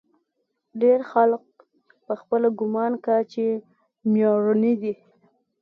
ډېر 0.81 0.99
خلق 1.11 1.43
پخپله 2.07 2.49
ګومان 2.59 2.93
کا 3.05 3.17
چې 3.31 3.45
مېړني 4.11 4.73
دي. 4.81 4.93